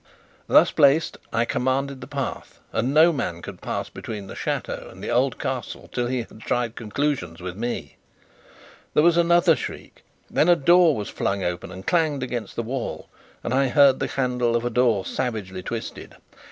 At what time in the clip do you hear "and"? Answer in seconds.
2.73-2.91, 4.89-5.03, 11.71-11.85, 13.43-13.53